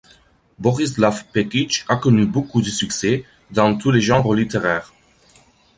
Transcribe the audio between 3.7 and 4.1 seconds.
tous les